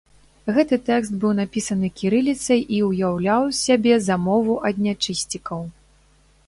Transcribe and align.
Гэты 0.53 0.77
тэкст 0.87 1.11
быў 1.23 1.33
напісаны 1.39 1.87
кірыліцай 2.01 2.65
і 2.79 2.81
ўяўляў 2.89 3.41
з 3.51 3.55
сябе 3.65 3.93
замову 4.09 4.53
ад 4.71 4.75
нячысцікаў. 4.89 5.61